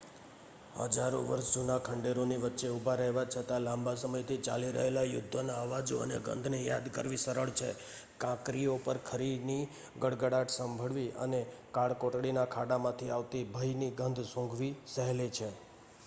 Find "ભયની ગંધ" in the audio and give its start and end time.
13.53-14.27